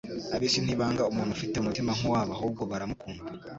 Ab'isi 0.35 0.59
ntibanga 0.61 1.07
umuntu 1.11 1.31
ufite 1.33 1.55
umutima 1.57 1.91
nk'uwabo, 1.97 2.31
ahubwo 2.35 2.61
baramukunda. 2.71 3.21